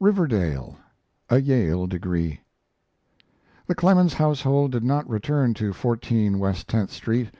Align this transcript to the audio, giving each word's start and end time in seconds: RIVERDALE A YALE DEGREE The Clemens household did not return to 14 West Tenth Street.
RIVERDALE 0.00 0.76
A 1.30 1.40
YALE 1.40 1.86
DEGREE 1.86 2.40
The 3.68 3.74
Clemens 3.76 4.14
household 4.14 4.72
did 4.72 4.82
not 4.82 5.08
return 5.08 5.54
to 5.54 5.72
14 5.72 6.40
West 6.40 6.66
Tenth 6.66 6.90
Street. 6.90 7.30